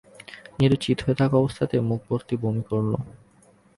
[0.59, 2.91] নীলু চিৎ হয়ে থাকা অবস্থাতেই মুখ ভর্তি করে বমি করল।